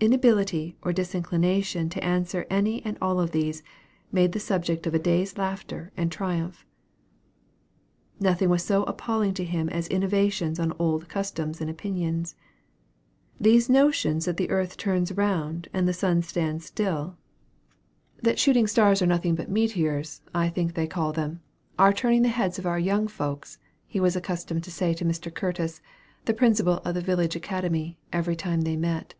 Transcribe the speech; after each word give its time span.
Inability 0.00 0.76
or 0.82 0.92
disinclination 0.92 1.88
to 1.90 2.02
answer 2.02 2.46
any 2.50 2.84
and 2.84 2.98
all 3.00 3.20
of 3.20 3.30
these, 3.30 3.62
made 4.10 4.32
the 4.32 4.40
subject 4.40 4.88
of 4.88 4.92
a 4.94 4.98
day's 4.98 5.38
laughter 5.38 5.92
and 5.96 6.10
triumph. 6.10 6.66
Nothing 8.18 8.48
was 8.50 8.64
so 8.64 8.82
appalling 8.86 9.34
to 9.34 9.44
him 9.44 9.68
as 9.68 9.86
innovations 9.86 10.58
on 10.58 10.72
old 10.80 11.08
customs 11.08 11.60
and 11.60 11.70
opinions. 11.70 12.34
"These 13.40 13.70
notions, 13.70 14.24
that 14.24 14.36
the 14.36 14.50
earth 14.50 14.76
turns 14.76 15.12
round, 15.12 15.68
and 15.72 15.86
the 15.86 15.92
sun 15.92 16.22
stands 16.22 16.64
still; 16.66 17.16
that 18.20 18.40
shooting 18.40 18.66
stars 18.66 19.00
are 19.00 19.06
nothing 19.06 19.36
but 19.36 19.42
little 19.42 19.54
meteors, 19.54 20.22
I 20.34 20.48
think 20.48 20.74
they 20.74 20.88
call 20.88 21.12
them, 21.12 21.40
are 21.78 21.92
turning 21.92 22.22
the 22.22 22.30
heads 22.34 22.58
of 22.58 22.66
our 22.66 22.80
young 22.80 23.06
folks," 23.06 23.58
he 23.86 24.00
was 24.00 24.16
accustomed 24.16 24.64
to 24.64 24.72
say 24.72 24.92
to 24.94 25.04
Mr. 25.04 25.32
Curtis, 25.32 25.80
the 26.24 26.34
principal 26.34 26.78
of 26.78 26.96
the 26.96 27.00
village 27.00 27.36
academy, 27.36 27.96
every 28.12 28.34
time 28.34 28.62
they 28.62 28.76
met. 28.76 29.14